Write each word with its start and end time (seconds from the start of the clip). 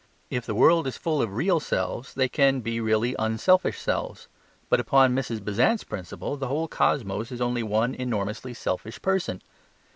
If 0.31 0.47
the 0.47 0.55
world 0.55 0.87
is 0.87 0.97
full 0.97 1.21
of 1.21 1.35
real 1.35 1.59
selves, 1.59 2.15
they 2.15 2.27
can 2.27 2.61
be 2.61 2.81
really 2.81 3.15
unselfish 3.19 3.77
selves. 3.77 4.27
But 4.67 4.79
upon 4.79 5.13
Mrs. 5.13 5.45
Besant's 5.45 5.83
principle 5.83 6.37
the 6.37 6.47
whole 6.47 6.67
cosmos 6.67 7.31
is 7.31 7.39
only 7.39 7.61
one 7.61 7.93
enormously 7.93 8.55
selfish 8.55 8.99
person. 9.03 9.43